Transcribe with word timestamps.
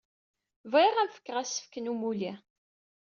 Bɣiɣ 0.71 0.95
ad 0.97 1.07
am-fkeɣ 1.07 1.37
asefk 1.41 1.73
n 1.77 1.91
umulli. 1.91 2.31